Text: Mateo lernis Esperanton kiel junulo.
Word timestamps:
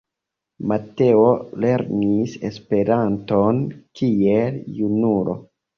Mateo 0.71 1.27
lernis 1.65 2.35
Esperanton 2.51 3.65
kiel 4.01 4.63
junulo. 4.81 5.43